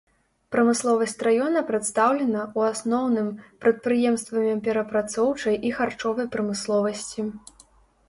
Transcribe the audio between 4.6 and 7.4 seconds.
перапрацоўчай і харчовай прамысловасці.